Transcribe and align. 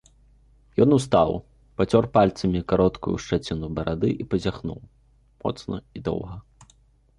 Ён 0.85 0.89
устаў, 0.97 1.29
пацёр 1.81 2.03
пальцамі 2.15 2.63
кароткую 2.73 3.13
шчаціну 3.27 3.67
барады 3.77 4.09
і 4.25 4.27
пазяхнуў, 4.35 4.79
моцна 5.45 5.75
і 6.01 6.05
доўга. 6.09 6.35